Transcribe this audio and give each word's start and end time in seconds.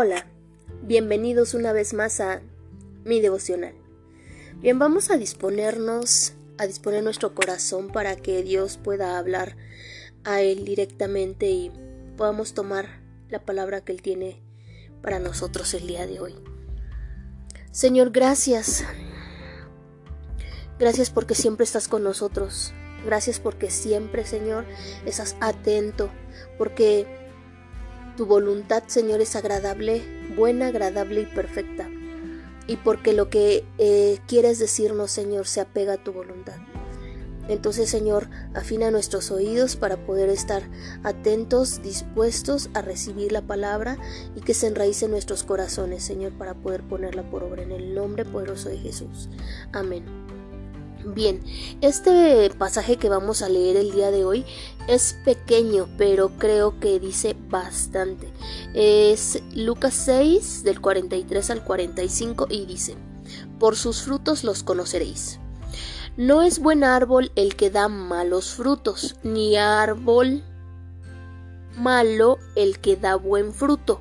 Hola, 0.00 0.26
bienvenidos 0.84 1.54
una 1.54 1.72
vez 1.72 1.92
más 1.92 2.20
a 2.20 2.40
mi 3.04 3.20
devocional. 3.20 3.74
Bien, 4.60 4.78
vamos 4.78 5.10
a 5.10 5.16
disponernos, 5.16 6.34
a 6.56 6.68
disponer 6.68 7.02
nuestro 7.02 7.34
corazón 7.34 7.88
para 7.88 8.14
que 8.14 8.44
Dios 8.44 8.78
pueda 8.78 9.18
hablar 9.18 9.56
a 10.22 10.40
Él 10.40 10.64
directamente 10.64 11.50
y 11.50 11.72
podamos 12.16 12.54
tomar 12.54 13.00
la 13.28 13.44
palabra 13.44 13.80
que 13.80 13.90
Él 13.90 14.00
tiene 14.00 14.40
para 15.02 15.18
nosotros 15.18 15.74
el 15.74 15.88
día 15.88 16.06
de 16.06 16.20
hoy. 16.20 16.36
Señor, 17.72 18.12
gracias. 18.12 18.84
Gracias 20.78 21.10
porque 21.10 21.34
siempre 21.34 21.64
estás 21.64 21.88
con 21.88 22.04
nosotros. 22.04 22.72
Gracias 23.04 23.40
porque 23.40 23.68
siempre, 23.68 24.24
Señor, 24.24 24.64
estás 25.04 25.34
atento, 25.40 26.08
porque 26.56 27.27
tu 28.18 28.26
voluntad, 28.26 28.82
Señor, 28.88 29.20
es 29.20 29.36
agradable, 29.36 30.02
buena, 30.36 30.66
agradable 30.66 31.20
y 31.20 31.26
perfecta. 31.26 31.88
Y 32.66 32.76
porque 32.76 33.12
lo 33.12 33.30
que 33.30 33.64
eh, 33.78 34.18
quieres 34.26 34.58
decirnos, 34.58 35.12
Señor, 35.12 35.46
se 35.46 35.60
apega 35.60 35.92
a 35.92 36.02
tu 36.02 36.12
voluntad. 36.12 36.56
Entonces, 37.46 37.88
Señor, 37.88 38.28
afina 38.54 38.90
nuestros 38.90 39.30
oídos 39.30 39.76
para 39.76 40.04
poder 40.04 40.30
estar 40.30 40.64
atentos, 41.04 41.80
dispuestos 41.80 42.70
a 42.74 42.82
recibir 42.82 43.30
la 43.30 43.42
palabra 43.42 43.96
y 44.34 44.40
que 44.40 44.52
se 44.52 44.66
enraíce 44.66 45.04
en 45.04 45.12
nuestros 45.12 45.44
corazones, 45.44 46.02
Señor, 46.02 46.32
para 46.32 46.54
poder 46.54 46.82
ponerla 46.82 47.22
por 47.30 47.44
obra 47.44 47.62
en 47.62 47.70
el 47.70 47.94
nombre 47.94 48.24
poderoso 48.24 48.68
de 48.68 48.78
Jesús. 48.78 49.30
Amén. 49.72 50.04
Bien, 51.04 51.44
este 51.80 52.50
pasaje 52.58 52.96
que 52.96 53.08
vamos 53.08 53.42
a 53.42 53.48
leer 53.48 53.76
el 53.76 53.92
día 53.92 54.10
de 54.10 54.24
hoy 54.24 54.44
es 54.88 55.16
pequeño, 55.24 55.88
pero 55.96 56.30
creo 56.38 56.80
que 56.80 56.98
dice 56.98 57.36
bastante. 57.48 58.32
Es 58.74 59.40
Lucas 59.54 59.94
6 59.94 60.64
del 60.64 60.80
43 60.80 61.50
al 61.50 61.62
45 61.62 62.48
y 62.50 62.66
dice, 62.66 62.96
por 63.60 63.76
sus 63.76 64.02
frutos 64.02 64.42
los 64.42 64.64
conoceréis. 64.64 65.38
No 66.16 66.42
es 66.42 66.58
buen 66.58 66.82
árbol 66.82 67.30
el 67.36 67.54
que 67.54 67.70
da 67.70 67.86
malos 67.86 68.50
frutos, 68.50 69.14
ni 69.22 69.56
árbol 69.56 70.42
malo 71.76 72.38
el 72.56 72.80
que 72.80 72.96
da 72.96 73.14
buen 73.14 73.54
fruto, 73.54 74.00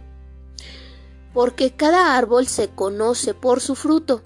porque 1.31 1.75
cada 1.75 2.17
árbol 2.17 2.47
se 2.47 2.69
conoce 2.69 3.35
por 3.35 3.61
su 3.61 3.75
fruto 3.75 4.23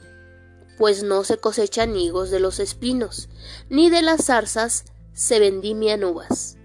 pues 0.82 1.04
no 1.04 1.24
se 1.24 1.38
cosechan 1.38 1.96
higos 1.96 2.32
de 2.32 2.40
los 2.40 2.60
espinos, 2.60 3.30
ni 3.70 3.92
de 3.92 4.02
las 4.02 4.26
zarzas 4.26 4.86
se 5.14 5.40
vendimian 5.40 6.04
uvas. 6.04 6.58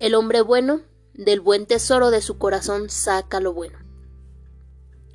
El 0.00 0.16
hombre 0.16 0.40
bueno, 0.40 0.80
del 1.12 1.40
buen 1.40 1.64
tesoro 1.66 2.10
de 2.10 2.20
su 2.20 2.36
corazón 2.36 2.90
saca 2.90 3.38
lo 3.38 3.52
bueno. 3.52 3.78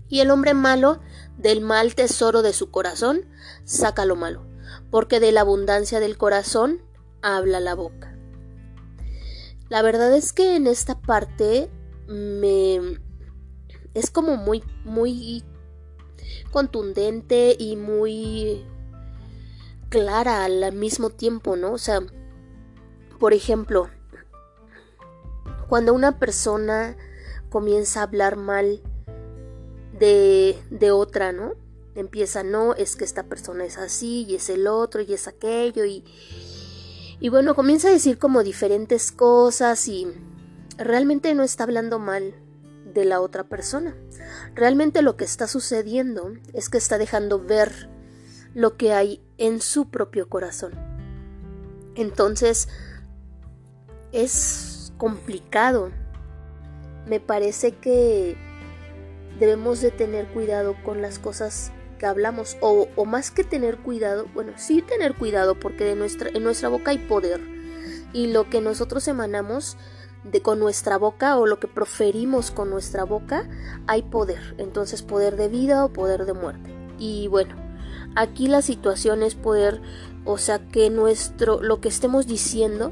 Y 0.07 0.21
el 0.21 0.31
hombre 0.31 0.53
malo, 0.53 1.01
del 1.37 1.59
mal 1.59 1.95
tesoro 1.95 2.41
de 2.41 2.53
su 2.53 2.71
corazón, 2.71 3.25
saca 3.65 4.05
lo 4.05 4.15
malo, 4.15 4.45
porque 4.89 5.19
de 5.19 5.33
la 5.33 5.41
abundancia 5.41 5.99
del 5.99 6.17
corazón 6.17 6.81
habla 7.21 7.59
la 7.59 7.75
boca. 7.75 8.17
La 9.67 9.81
verdad 9.81 10.15
es 10.15 10.31
que 10.31 10.55
en 10.55 10.65
esta 10.65 11.01
parte 11.01 11.69
me 12.07 13.01
es 13.93 14.09
como 14.11 14.37
muy 14.37 14.63
muy 14.85 15.43
contundente 16.51 17.55
y 17.57 17.75
muy 17.75 18.65
clara 19.89 20.45
al 20.45 20.71
mismo 20.73 21.09
tiempo, 21.09 21.55
¿no? 21.55 21.73
O 21.73 21.77
sea, 21.77 22.01
por 23.19 23.33
ejemplo, 23.33 23.89
cuando 25.67 25.93
una 25.93 26.19
persona 26.19 26.95
comienza 27.49 27.99
a 27.99 28.03
hablar 28.03 28.35
mal 28.35 28.81
de, 29.97 30.57
de 30.69 30.91
otra, 30.91 31.31
¿no? 31.31 31.53
Empieza, 31.95 32.43
no, 32.43 32.75
es 32.75 32.95
que 32.95 33.03
esta 33.03 33.23
persona 33.23 33.65
es 33.65 33.77
así 33.77 34.25
y 34.27 34.35
es 34.35 34.49
el 34.49 34.67
otro 34.67 35.01
y 35.01 35.13
es 35.13 35.27
aquello 35.27 35.85
y, 35.85 36.05
y 37.19 37.29
bueno, 37.29 37.55
comienza 37.55 37.89
a 37.89 37.91
decir 37.91 38.17
como 38.17 38.43
diferentes 38.43 39.11
cosas 39.11 39.87
y 39.87 40.07
realmente 40.77 41.33
no 41.33 41.43
está 41.43 41.63
hablando 41.63 41.99
mal 41.99 42.33
de 42.93 43.05
la 43.05 43.21
otra 43.21 43.45
persona. 43.45 43.95
Realmente 44.55 45.01
lo 45.01 45.15
que 45.17 45.25
está 45.25 45.47
sucediendo 45.47 46.33
es 46.53 46.69
que 46.69 46.77
está 46.77 46.97
dejando 46.97 47.43
ver 47.43 47.89
lo 48.53 48.77
que 48.77 48.93
hay 48.93 49.21
en 49.37 49.61
su 49.61 49.89
propio 49.89 50.29
corazón. 50.29 50.73
Entonces, 51.95 52.67
es 54.11 54.93
complicado. 54.97 55.91
Me 57.07 57.19
parece 57.19 57.73
que 57.73 58.37
debemos 59.39 59.81
de 59.81 59.91
tener 59.91 60.27
cuidado 60.27 60.75
con 60.83 61.01
las 61.01 61.19
cosas 61.19 61.71
que 61.97 62.05
hablamos 62.05 62.57
o, 62.61 62.87
o, 62.95 63.05
más 63.05 63.31
que 63.31 63.43
tener 63.43 63.77
cuidado, 63.77 64.25
bueno, 64.33 64.53
sí 64.55 64.81
tener 64.81 65.15
cuidado 65.15 65.59
porque 65.59 65.83
de 65.83 65.95
nuestra, 65.95 66.29
en 66.29 66.43
nuestra 66.43 66.69
boca 66.69 66.91
hay 66.91 66.97
poder 66.97 67.41
y 68.13 68.27
lo 68.27 68.49
que 68.49 68.61
nosotros 68.61 69.07
emanamos 69.07 69.77
de 70.23 70.41
con 70.41 70.59
nuestra 70.59 70.97
boca 70.97 71.37
o 71.37 71.45
lo 71.45 71.59
que 71.59 71.67
proferimos 71.67 72.51
con 72.51 72.69
nuestra 72.69 73.03
boca 73.03 73.47
hay 73.87 74.03
poder. 74.03 74.55
Entonces 74.57 75.01
poder 75.01 75.35
de 75.35 75.47
vida 75.47 75.85
o 75.85 75.93
poder 75.93 76.25
de 76.25 76.33
muerte. 76.33 76.73
Y 76.97 77.27
bueno, 77.27 77.55
aquí 78.15 78.47
la 78.47 78.61
situación 78.61 79.23
es 79.23 79.35
poder, 79.35 79.81
o 80.25 80.37
sea, 80.37 80.59
que 80.59 80.89
nuestro 80.89 81.61
lo 81.61 81.81
que 81.81 81.89
estemos 81.89 82.27
diciendo 82.27 82.91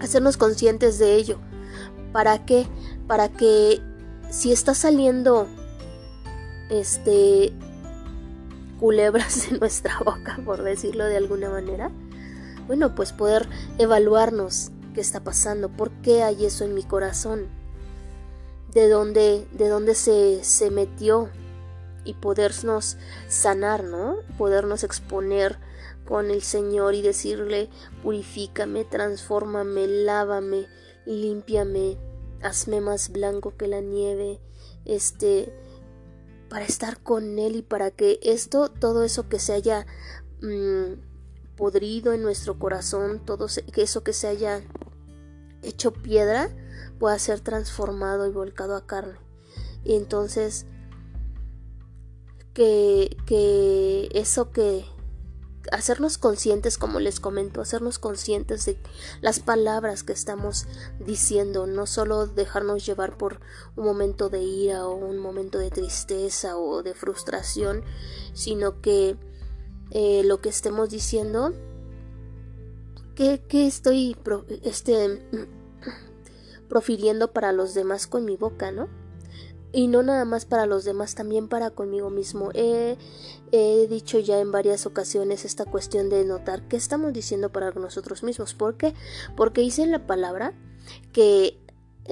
hacernos 0.00 0.36
conscientes 0.36 0.98
de 0.98 1.14
ello. 1.14 1.38
¿Para 2.12 2.44
qué? 2.44 2.66
Para 3.06 3.28
que 3.28 3.80
si 4.30 4.52
está 4.52 4.74
saliendo 4.74 5.46
este 6.70 7.52
culebras 8.80 9.48
en 9.50 9.60
nuestra 9.60 9.98
boca, 10.04 10.40
por 10.44 10.62
decirlo 10.62 11.04
de 11.06 11.16
alguna 11.16 11.48
manera, 11.50 11.90
bueno, 12.66 12.94
pues 12.94 13.12
poder 13.12 13.48
evaluarnos 13.78 14.72
qué 14.92 15.00
está 15.00 15.24
pasando, 15.24 15.68
por 15.68 15.90
qué 16.02 16.22
hay 16.22 16.44
eso 16.44 16.64
en 16.64 16.74
mi 16.74 16.82
corazón, 16.82 17.48
de 18.72 18.88
dónde, 18.88 19.46
de 19.52 19.68
dónde 19.68 19.94
se, 19.94 20.44
se 20.44 20.70
metió 20.70 21.28
y 22.04 22.14
podernos 22.14 22.96
sanar, 23.28 23.84
¿no? 23.84 24.16
Podernos 24.38 24.84
exponer 24.84 25.58
con 26.06 26.30
el 26.30 26.42
Señor 26.42 26.94
y 26.94 27.02
decirle, 27.02 27.68
purifícame, 28.02 28.84
transfórmame, 28.84 29.86
lávame, 29.86 30.66
límpiame, 31.06 31.98
hazme 32.42 32.80
más 32.80 33.10
blanco 33.10 33.56
que 33.56 33.68
la 33.68 33.80
nieve, 33.80 34.40
este, 34.84 35.52
para 36.48 36.64
estar 36.64 37.02
con 37.02 37.38
Él 37.38 37.56
y 37.56 37.62
para 37.62 37.90
que 37.90 38.18
esto, 38.22 38.68
todo 38.68 39.04
eso 39.04 39.28
que 39.28 39.38
se 39.38 39.52
haya 39.52 39.86
mm, 40.42 41.56
podrido 41.56 42.12
en 42.12 42.22
nuestro 42.22 42.58
corazón, 42.58 43.20
todo 43.24 43.46
eso 43.46 44.02
que 44.02 44.12
se 44.12 44.26
haya 44.26 44.62
hecho 45.62 45.92
piedra 45.92 46.50
pueda 46.98 47.18
ser 47.18 47.40
transformado 47.40 48.26
y 48.26 48.30
volcado 48.30 48.76
a 48.76 48.86
carne. 48.86 49.18
Y 49.84 49.94
entonces 49.94 50.66
que, 52.54 53.16
que 53.26 54.08
eso 54.12 54.50
que 54.50 54.84
hacernos 55.70 56.18
conscientes, 56.18 56.76
como 56.76 56.98
les 56.98 57.20
comento, 57.20 57.60
hacernos 57.60 57.98
conscientes 57.98 58.64
de 58.64 58.76
las 59.20 59.40
palabras 59.40 60.02
que 60.02 60.12
estamos 60.12 60.66
diciendo, 60.98 61.66
no 61.66 61.86
solo 61.86 62.26
dejarnos 62.26 62.84
llevar 62.84 63.16
por 63.16 63.40
un 63.76 63.84
momento 63.84 64.28
de 64.28 64.42
ira 64.42 64.86
o 64.86 64.94
un 64.94 65.18
momento 65.18 65.58
de 65.58 65.70
tristeza 65.70 66.56
o 66.56 66.82
de 66.82 66.94
frustración, 66.94 67.84
sino 68.34 68.80
que 68.80 69.16
eh, 69.90 70.22
lo 70.24 70.40
que 70.40 70.48
estemos 70.48 70.90
diciendo, 70.90 71.52
que, 73.14 73.66
estoy 73.66 74.16
este, 74.62 75.26
profiriendo 76.68 77.32
para 77.32 77.52
los 77.52 77.74
demás 77.74 78.06
con 78.06 78.24
mi 78.24 78.36
boca, 78.36 78.72
¿no? 78.72 78.88
Y 79.74 79.88
no 79.88 80.02
nada 80.02 80.26
más 80.26 80.44
para 80.44 80.66
los 80.66 80.84
demás, 80.84 81.14
también 81.14 81.48
para 81.48 81.70
conmigo 81.70 82.10
mismo. 82.10 82.50
He, 82.52 82.98
he, 83.52 83.86
dicho 83.88 84.18
ya 84.18 84.38
en 84.38 84.52
varias 84.52 84.84
ocasiones 84.84 85.46
esta 85.46 85.64
cuestión 85.64 86.10
de 86.10 86.24
notar 86.24 86.68
qué 86.68 86.76
estamos 86.76 87.14
diciendo 87.14 87.50
para 87.50 87.70
nosotros 87.72 88.22
mismos. 88.22 88.52
¿Por 88.52 88.76
qué? 88.76 88.94
Porque 89.34 89.62
dice 89.62 89.86
la 89.86 90.06
palabra 90.06 90.52
que 91.12 91.58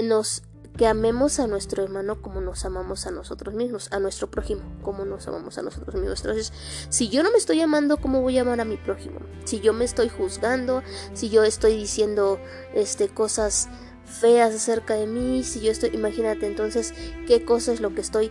nos 0.03 0.43
que 0.77 0.87
amemos 0.87 1.41
a 1.41 1.47
nuestro 1.47 1.83
hermano 1.83 2.23
como 2.23 2.41
nos 2.41 2.65
amamos 2.65 3.07
a 3.07 3.11
nosotros 3.11 3.55
mismos, 3.55 3.89
a 3.93 3.99
nuestro 3.99 4.31
prójimo 4.31 4.63
como 4.83 5.05
nos 5.05 5.29
amamos 5.29 5.59
a 5.59 5.63
nosotros 5.63 5.95
mismos. 5.97 6.21
Entonces, 6.21 6.53
si 6.89 7.09
yo 7.09 7.23
no 7.23 7.31
me 7.31 7.39
estoy 7.39 7.61
amando, 7.61 7.99
¿cómo 7.99 8.23
voy 8.23 8.39
a 8.39 8.43
amar 8.43 8.61
a 8.61 8.65
mi 8.65 8.77
prójimo? 8.77 9.21
Si 9.45 9.61
yo 9.61 9.73
me 9.73 9.85
estoy 9.85 10.09
juzgando, 10.09 10.83
si 11.13 11.29
yo 11.29 11.45
estoy 11.45 11.77
diciendo 11.77 12.39
este 12.75 13.09
cosas 13.09 13.69
feas 14.05 14.55
acerca 14.55 14.95
de 14.95 15.07
mí, 15.07 15.45
si 15.45 15.61
yo 15.61 15.71
estoy, 15.71 15.91
imagínate 15.93 16.47
entonces 16.47 16.95
qué 17.27 17.45
cosa 17.45 17.73
es 17.73 17.81
lo 17.81 17.95
que 17.95 18.01
estoy 18.01 18.31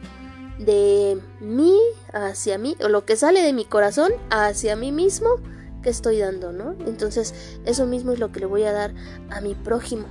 de 0.60 1.22
mí 1.40 1.78
hacia 2.14 2.58
mí, 2.58 2.76
o 2.84 2.90
lo 2.90 3.06
que 3.06 3.16
sale 3.16 3.42
de 3.42 3.54
mi 3.54 3.66
corazón 3.66 4.12
hacia 4.30 4.76
mí 4.76 4.92
mismo 4.92 5.30
que 5.82 5.90
estoy 5.90 6.20
dando, 6.20 6.52
¿no? 6.52 6.76
Entonces, 6.86 7.34
eso 7.66 7.86
mismo 7.86 8.12
es 8.12 8.20
lo 8.20 8.32
que 8.32 8.42
le 8.42 8.46
voy 8.46 8.64
a 8.64 8.74
dar 8.74 8.94
a 9.30 9.40
mi 9.40 9.56
prójimo. 9.56 10.06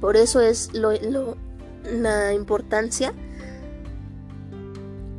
Por 0.00 0.16
eso 0.16 0.40
es 0.40 0.72
lo, 0.74 0.92
la 1.84 2.32
importancia 2.32 3.12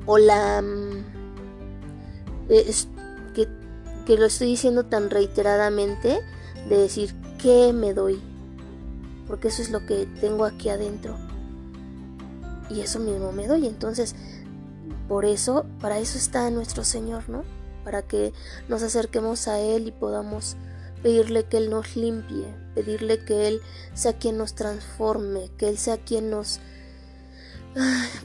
o 0.06 0.18
la 0.18 0.62
mm, 0.62 1.06
que, 3.34 3.48
que 4.06 4.18
lo 4.18 4.26
estoy 4.26 4.48
diciendo 4.48 4.86
tan 4.86 5.10
reiteradamente 5.10 6.20
de 6.70 6.78
decir 6.78 7.14
qué 7.38 7.74
me 7.74 7.94
doy 7.94 8.22
porque 9.28 9.48
eso 9.48 9.62
es 9.62 9.72
lo 9.72 9.86
que 9.86 10.08
tengo 10.20 10.46
aquí 10.46 10.70
adentro. 10.70 11.16
Y 12.70 12.82
eso 12.82 13.00
mismo 13.00 13.32
me 13.32 13.48
doy. 13.48 13.68
Entonces 13.68 14.16
por 15.08 15.26
eso 15.26 15.66
para 15.82 16.00
eso 16.00 16.18
está 16.18 16.50
nuestro 16.50 16.84
Señor 16.84 17.30
no 17.30 17.44
para 17.84 18.02
que 18.02 18.32
nos 18.70 18.84
acerquemos 18.84 19.48
a 19.48 19.60
Él 19.60 19.88
y 19.88 19.92
podamos 19.92 20.56
pedirle 21.04 21.44
que 21.44 21.58
Él 21.58 21.70
nos 21.70 21.96
limpie, 21.96 22.56
pedirle 22.74 23.20
que 23.20 23.48
Él 23.48 23.62
sea 23.94 24.14
quien 24.14 24.38
nos 24.38 24.56
transforme, 24.56 25.52
que 25.58 25.68
Él 25.68 25.78
sea 25.78 25.98
quien 25.98 26.32
nos 26.32 26.60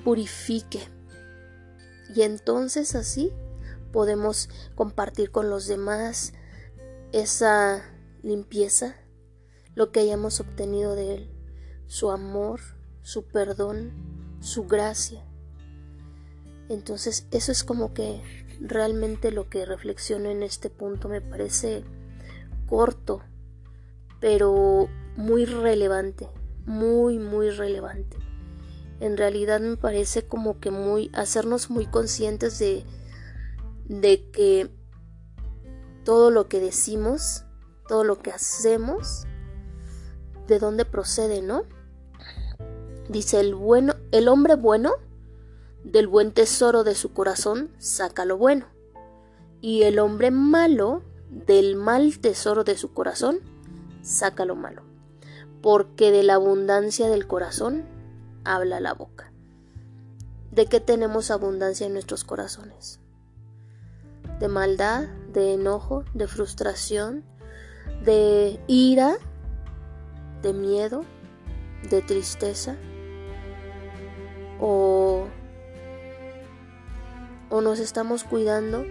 purifique. 0.05 0.81
Y 2.15 2.23
entonces 2.23 2.95
así 2.95 3.33
podemos 3.93 4.49
compartir 4.75 5.31
con 5.31 5.51
los 5.51 5.67
demás 5.67 6.33
esa 7.13 7.83
limpieza, 8.23 8.97
lo 9.75 9.91
que 9.93 10.01
hayamos 10.01 10.41
obtenido 10.41 10.95
de 10.95 11.17
Él, 11.17 11.31
su 11.87 12.11
amor, 12.11 12.61
su 13.03 13.25
perdón, 13.25 14.39
su 14.41 14.67
gracia. 14.67 15.25
Entonces 16.69 17.27
eso 17.33 17.51
es 17.51 17.65
como 17.65 17.93
que 17.93 18.23
realmente 18.61 19.33
lo 19.33 19.49
que 19.49 19.65
reflexiono 19.65 20.31
en 20.31 20.43
este 20.43 20.71
punto 20.71 21.09
me 21.09 21.21
parece 21.21 21.85
corto, 22.69 23.23
pero 24.21 24.89
muy 25.17 25.45
relevante, 25.45 26.29
muy, 26.67 27.19
muy 27.19 27.51
relevante. 27.51 28.17
En 29.01 29.17
realidad 29.17 29.61
me 29.61 29.77
parece 29.77 30.27
como 30.27 30.61
que 30.61 30.71
muy, 30.71 31.11
hacernos 31.15 31.71
muy 31.71 31.87
conscientes 31.87 32.59
de, 32.59 32.85
de 33.87 34.31
que 34.31 34.71
todo 36.05 36.31
lo 36.31 36.49
que 36.49 36.61
decimos, 36.61 37.45
todo 37.87 38.05
lo 38.05 38.19
que 38.19 38.31
hacemos, 38.31 39.27
de 40.47 40.59
dónde 40.59 40.85
procede, 40.85 41.43
¿no? 41.43 41.65
Dice 43.09 43.41
el 43.41 43.55
bueno, 43.55 43.95
el 44.11 44.29
hombre 44.29 44.57
bueno 44.57 44.93
del 45.85 46.09
buen 46.09 46.33
tesoro 46.33 46.85
de 46.85 46.95
su 46.95 47.13
corazón 47.13 47.71
saca 47.79 48.25
lo 48.25 48.37
bueno, 48.37 48.67
y 49.61 49.83
el 49.83 49.99
hombre 49.99 50.31
malo 50.31 51.03
del 51.31 51.77
mal 51.77 52.19
tesoro 52.19 52.65
de 52.65 52.77
su 52.77 52.93
corazón 52.93 53.41
saca 54.03 54.45
lo 54.45 54.57
malo, 54.57 54.83
porque 55.63 56.11
de 56.11 56.23
la 56.23 56.35
abundancia 56.35 57.09
del 57.09 57.27
corazón 57.27 57.85
habla 58.45 58.81
la 58.81 58.95
boca. 58.95 59.33
¿De 60.51 60.67
qué 60.67 60.81
tenemos 60.81 61.31
abundancia 61.31 61.87
en 61.87 61.93
nuestros 61.93 62.25
corazones? 62.25 63.01
De 64.41 64.49
maldad, 64.49 65.09
de 65.33 65.55
enojo, 65.55 66.05
de 66.15 66.27
frustración, 66.27 67.25
de 68.05 68.61
ira, 68.67 69.19
de 70.43 70.53
miedo, 70.53 71.05
de 71.91 72.03
tristeza 72.03 72.77
o 74.61 75.27
o 77.51 77.61
nos 77.61 77.79
estamos 77.79 78.25
cuidando 78.25 78.85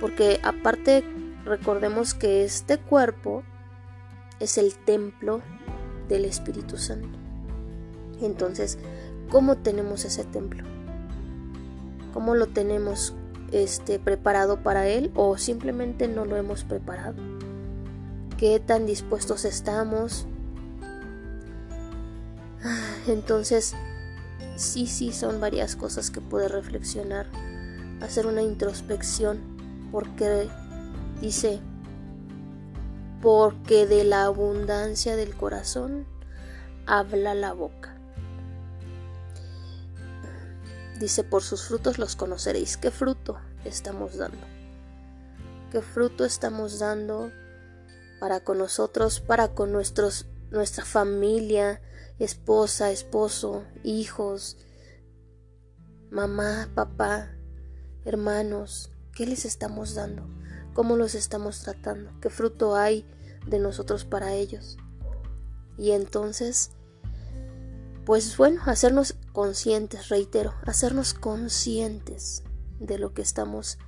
porque 0.00 0.40
aparte 0.42 1.04
recordemos 1.44 2.14
que 2.14 2.44
este 2.44 2.78
cuerpo 2.78 3.42
es 4.40 4.58
el 4.58 4.74
templo 4.74 5.40
del 6.08 6.24
Espíritu 6.24 6.76
Santo. 6.76 7.18
Entonces, 8.20 8.78
¿cómo 9.30 9.56
tenemos 9.56 10.04
ese 10.04 10.24
templo? 10.24 10.64
¿Cómo 12.12 12.34
lo 12.34 12.46
tenemos 12.48 13.14
este 13.52 13.98
preparado 13.98 14.62
para 14.62 14.88
él 14.88 15.12
o 15.14 15.38
simplemente 15.38 16.08
no 16.08 16.24
lo 16.24 16.36
hemos 16.36 16.64
preparado? 16.64 17.16
¿Qué 18.38 18.60
tan 18.60 18.86
dispuestos 18.86 19.44
estamos? 19.44 20.26
Ah, 22.62 22.96
entonces, 23.06 23.74
sí, 24.56 24.86
sí, 24.86 25.12
son 25.12 25.40
varias 25.40 25.76
cosas 25.76 26.10
que 26.10 26.20
puede 26.20 26.48
reflexionar, 26.48 27.26
hacer 28.00 28.26
una 28.26 28.42
introspección, 28.42 29.55
porque 29.92 30.48
dice, 31.20 31.60
porque 33.22 33.86
de 33.86 34.04
la 34.04 34.24
abundancia 34.24 35.16
del 35.16 35.34
corazón 35.36 36.06
habla 36.86 37.34
la 37.34 37.52
boca. 37.52 37.96
Dice, 40.98 41.24
por 41.24 41.42
sus 41.42 41.68
frutos 41.68 41.98
los 41.98 42.16
conoceréis. 42.16 42.76
¿Qué 42.76 42.90
fruto 42.90 43.38
estamos 43.64 44.16
dando? 44.16 44.38
¿Qué 45.70 45.82
fruto 45.82 46.24
estamos 46.24 46.78
dando 46.78 47.30
para 48.20 48.40
con 48.40 48.58
nosotros, 48.58 49.20
para 49.20 49.48
con 49.48 49.72
nuestros, 49.72 50.26
nuestra 50.50 50.84
familia, 50.84 51.82
esposa, 52.18 52.90
esposo, 52.90 53.64
hijos, 53.82 54.56
mamá, 56.10 56.70
papá, 56.74 57.30
hermanos, 58.04 58.90
¿qué 59.16 59.26
les 59.26 59.46
estamos 59.46 59.94
dando? 59.94 60.28
¿Cómo 60.74 60.96
los 60.96 61.14
estamos 61.14 61.60
tratando? 61.60 62.12
¿Qué 62.20 62.28
fruto 62.28 62.76
hay 62.76 63.06
de 63.46 63.58
nosotros 63.58 64.04
para 64.04 64.34
ellos? 64.34 64.76
Y 65.78 65.92
entonces, 65.92 66.72
pues 68.04 68.36
bueno, 68.36 68.60
hacernos 68.66 69.16
conscientes, 69.32 70.10
reitero, 70.10 70.54
hacernos 70.66 71.14
conscientes 71.14 72.44
de 72.78 72.98
lo 72.98 73.14
que 73.14 73.22
estamos 73.22 73.78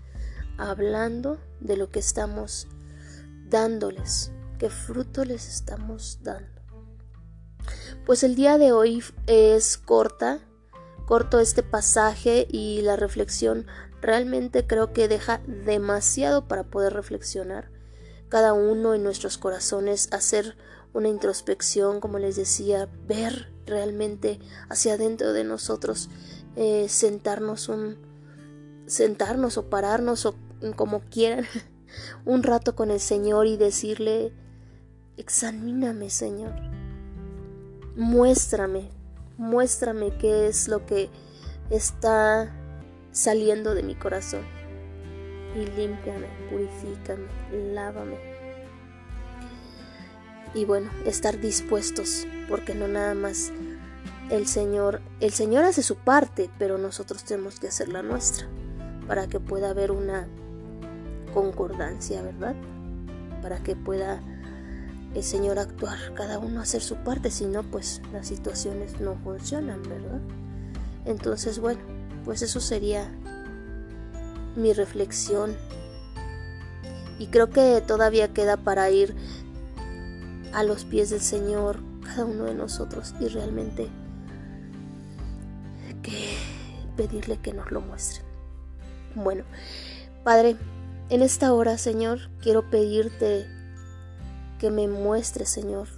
hablando, 0.56 1.38
de 1.60 1.76
lo 1.76 1.90
que 1.90 1.98
estamos 1.98 2.66
dándoles, 3.48 4.32
qué 4.58 4.70
fruto 4.70 5.26
les 5.26 5.46
estamos 5.46 6.20
dando. 6.22 6.62
Pues 8.06 8.22
el 8.22 8.34
día 8.34 8.56
de 8.56 8.72
hoy 8.72 9.04
es 9.26 9.76
corta, 9.76 10.40
corto 11.06 11.38
este 11.38 11.62
pasaje 11.62 12.46
y 12.50 12.80
la 12.80 12.96
reflexión 12.96 13.66
realmente 14.00 14.66
creo 14.66 14.92
que 14.92 15.08
deja 15.08 15.40
demasiado 15.46 16.46
para 16.48 16.64
poder 16.64 16.92
reflexionar. 16.92 17.70
Cada 18.28 18.52
uno 18.52 18.94
en 18.94 19.02
nuestros 19.02 19.38
corazones 19.38 20.08
hacer 20.12 20.56
una 20.92 21.08
introspección, 21.08 22.00
como 22.00 22.18
les 22.18 22.36
decía, 22.36 22.88
ver 23.06 23.52
realmente 23.66 24.40
hacia 24.68 24.94
adentro 24.94 25.32
de 25.32 25.44
nosotros, 25.44 26.10
eh, 26.56 26.86
sentarnos 26.88 27.68
un 27.68 28.06
sentarnos 28.86 29.58
o 29.58 29.68
pararnos 29.68 30.24
o 30.24 30.34
como 30.74 31.00
quieran 31.00 31.44
un 32.24 32.42
rato 32.42 32.74
con 32.74 32.90
el 32.90 33.00
Señor 33.00 33.46
y 33.46 33.58
decirle 33.58 34.32
examíname 35.18 36.08
Señor 36.08 36.54
muéstrame, 37.98 38.90
muéstrame 39.36 40.16
qué 40.18 40.46
es 40.46 40.68
lo 40.68 40.86
que 40.86 41.10
está 41.68 42.54
saliendo 43.18 43.74
de 43.74 43.82
mi 43.82 43.96
corazón. 43.96 44.42
Y 45.56 45.66
límpiame, 45.76 46.28
purifícame, 46.50 47.26
lávame. 47.74 48.16
Y 50.54 50.64
bueno, 50.64 50.88
estar 51.04 51.40
dispuestos, 51.40 52.28
porque 52.48 52.76
no 52.76 52.86
nada 52.86 53.14
más 53.14 53.52
el 54.30 54.46
Señor, 54.46 55.00
el 55.18 55.32
Señor 55.32 55.64
hace 55.64 55.82
su 55.82 55.96
parte, 55.96 56.48
pero 56.58 56.78
nosotros 56.78 57.24
tenemos 57.24 57.58
que 57.58 57.66
hacer 57.66 57.88
la 57.88 58.02
nuestra, 58.02 58.46
para 59.08 59.26
que 59.26 59.40
pueda 59.40 59.70
haber 59.70 59.90
una 59.90 60.28
concordancia, 61.34 62.22
¿verdad? 62.22 62.54
Para 63.42 63.58
que 63.64 63.74
pueda 63.74 64.22
el 65.14 65.24
Señor 65.24 65.58
actuar, 65.58 65.98
cada 66.14 66.38
uno 66.38 66.60
hacer 66.60 66.82
su 66.82 66.94
parte, 66.96 67.32
si 67.32 67.46
no, 67.46 67.64
pues 67.64 68.00
las 68.12 68.28
situaciones 68.28 69.00
no 69.00 69.16
funcionan, 69.16 69.82
¿verdad? 69.82 70.20
Entonces, 71.04 71.58
bueno, 71.58 71.97
pues 72.28 72.42
eso 72.42 72.60
sería 72.60 73.10
mi 74.54 74.74
reflexión. 74.74 75.56
Y 77.18 77.28
creo 77.28 77.48
que 77.48 77.80
todavía 77.80 78.34
queda 78.34 78.58
para 78.58 78.90
ir 78.90 79.16
a 80.52 80.62
los 80.62 80.84
pies 80.84 81.08
del 81.08 81.22
Señor, 81.22 81.80
cada 82.04 82.26
uno 82.26 82.44
de 82.44 82.54
nosotros, 82.54 83.14
y 83.18 83.28
realmente 83.28 83.88
que 86.02 86.36
pedirle 86.98 87.38
que 87.38 87.54
nos 87.54 87.72
lo 87.72 87.80
muestre. 87.80 88.22
Bueno, 89.14 89.44
Padre, 90.22 90.58
en 91.08 91.22
esta 91.22 91.54
hora, 91.54 91.78
Señor, 91.78 92.28
quiero 92.42 92.68
pedirte 92.68 93.46
que 94.58 94.70
me 94.70 94.86
muestre, 94.86 95.46
Señor, 95.46 95.88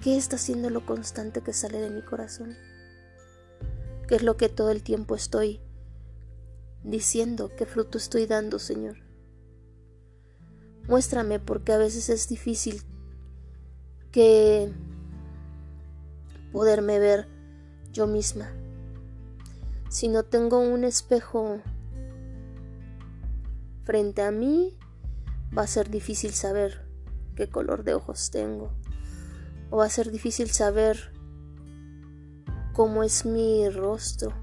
qué 0.00 0.16
está 0.16 0.38
siendo 0.38 0.70
lo 0.70 0.86
constante 0.86 1.40
que 1.40 1.52
sale 1.52 1.80
de 1.80 1.90
mi 1.90 2.02
corazón, 2.02 2.56
qué 4.06 4.16
es 4.16 4.22
lo 4.22 4.36
que 4.36 4.48
todo 4.48 4.70
el 4.70 4.82
tiempo 4.82 5.14
estoy 5.14 5.60
diciendo, 6.82 7.50
qué 7.56 7.66
fruto 7.66 7.98
estoy 7.98 8.26
dando, 8.26 8.58
Señor. 8.58 8.96
Muéstrame 10.88 11.40
porque 11.40 11.72
a 11.72 11.78
veces 11.78 12.08
es 12.08 12.28
difícil 12.28 12.82
que 14.12 14.72
poderme 16.52 16.98
ver 16.98 17.28
yo 17.92 18.06
misma. 18.06 18.52
Si 19.88 20.08
no 20.08 20.24
tengo 20.24 20.60
un 20.60 20.84
espejo 20.84 21.60
frente 23.84 24.22
a 24.22 24.30
mí, 24.30 24.76
va 25.56 25.62
a 25.62 25.66
ser 25.66 25.90
difícil 25.90 26.32
saber 26.32 26.86
qué 27.34 27.48
color 27.48 27.82
de 27.82 27.94
ojos 27.94 28.30
tengo. 28.30 28.72
O 29.70 29.78
va 29.78 29.86
a 29.86 29.90
ser 29.90 30.12
difícil 30.12 30.50
saber 30.50 31.15
cómo 32.76 33.02
es 33.02 33.24
mi 33.24 33.70
rostro. 33.70 34.34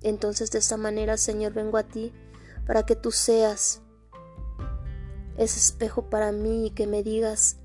Entonces 0.00 0.52
de 0.52 0.60
esta 0.60 0.76
manera, 0.76 1.16
Señor, 1.16 1.52
vengo 1.52 1.78
a 1.78 1.82
ti 1.82 2.12
para 2.64 2.86
que 2.86 2.94
tú 2.94 3.10
seas 3.10 3.82
ese 5.36 5.58
espejo 5.58 6.08
para 6.08 6.30
mí 6.30 6.68
y 6.68 6.70
que 6.70 6.86
me 6.86 7.02
digas 7.02 7.56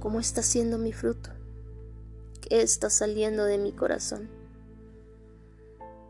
cómo 0.00 0.18
está 0.18 0.42
siendo 0.42 0.76
mi 0.76 0.92
fruto, 0.92 1.30
qué 2.40 2.62
está 2.62 2.90
saliendo 2.90 3.44
de 3.44 3.58
mi 3.58 3.70
corazón. 3.70 4.28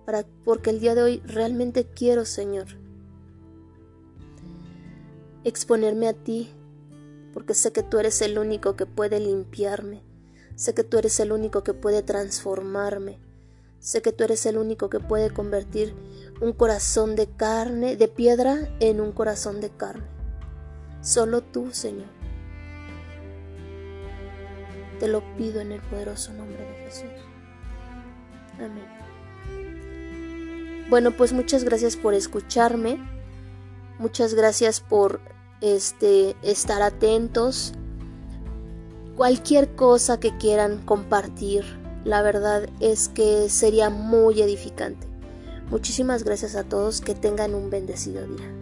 Para, 0.06 0.24
porque 0.46 0.70
el 0.70 0.80
día 0.80 0.94
de 0.94 1.02
hoy 1.02 1.22
realmente 1.26 1.84
quiero, 1.84 2.24
Señor, 2.24 2.68
exponerme 5.44 6.08
a 6.08 6.14
ti, 6.14 6.50
porque 7.34 7.52
sé 7.52 7.72
que 7.72 7.82
tú 7.82 7.98
eres 7.98 8.22
el 8.22 8.38
único 8.38 8.74
que 8.74 8.86
puede 8.86 9.20
limpiarme, 9.20 10.02
sé 10.60 10.74
que 10.74 10.84
tú 10.84 10.98
eres 10.98 11.18
el 11.20 11.32
único 11.32 11.64
que 11.64 11.72
puede 11.72 12.02
transformarme, 12.02 13.18
sé 13.78 14.02
que 14.02 14.12
tú 14.12 14.24
eres 14.24 14.44
el 14.44 14.58
único 14.58 14.90
que 14.90 15.00
puede 15.00 15.30
convertir 15.30 15.94
un 16.42 16.52
corazón 16.52 17.16
de 17.16 17.28
carne, 17.28 17.96
de 17.96 18.08
piedra, 18.08 18.68
en 18.78 19.00
un 19.00 19.12
corazón 19.12 19.62
de 19.62 19.70
carne. 19.70 20.04
Solo 21.00 21.40
tú, 21.40 21.70
Señor. 21.72 22.10
Te 24.98 25.08
lo 25.08 25.22
pido 25.38 25.62
en 25.62 25.72
el 25.72 25.80
poderoso 25.80 26.34
nombre 26.34 26.62
de 26.62 26.74
Jesús. 26.84 27.08
Amén. 28.58 28.84
Bueno, 30.90 31.16
pues 31.16 31.32
muchas 31.32 31.64
gracias 31.64 31.96
por 31.96 32.12
escucharme. 32.12 32.98
Muchas 33.98 34.34
gracias 34.34 34.82
por 34.82 35.22
este 35.62 36.36
estar 36.42 36.82
atentos. 36.82 37.72
Cualquier 39.20 39.68
cosa 39.74 40.18
que 40.18 40.34
quieran 40.38 40.78
compartir, 40.78 41.62
la 42.04 42.22
verdad 42.22 42.70
es 42.80 43.10
que 43.10 43.50
sería 43.50 43.90
muy 43.90 44.40
edificante. 44.40 45.06
Muchísimas 45.68 46.24
gracias 46.24 46.56
a 46.56 46.64
todos, 46.64 47.02
que 47.02 47.14
tengan 47.14 47.54
un 47.54 47.68
bendecido 47.68 48.26
día. 48.26 48.59